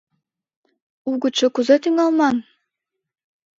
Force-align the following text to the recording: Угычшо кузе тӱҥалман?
Угычшо 1.09 1.47
кузе 1.55 1.75
тӱҥалман? 1.83 2.35